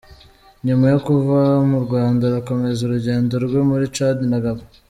[0.65, 1.39] Nyuma yo kuva
[1.69, 4.67] mu Rwana arakomeza urugendo rwe muri Tchad na Gabon.